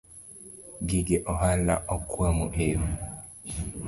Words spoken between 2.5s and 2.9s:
eyo